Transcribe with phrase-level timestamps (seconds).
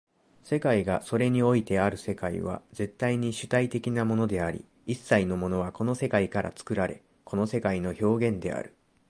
[0.43, 8.75] 世界がそれにおいてある世界は絶対に主体的なものであり、一切のものはこの世界から作られ、この世界の表現である。